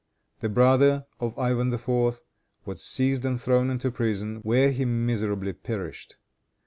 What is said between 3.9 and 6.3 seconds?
prison, where he miserably perished.